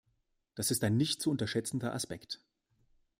Das 0.55 0.71
ist 0.71 0.83
ein 0.83 0.97
nicht 0.97 1.21
zu 1.21 1.29
unterschätzender 1.29 1.93
Aspekt. 1.93 2.41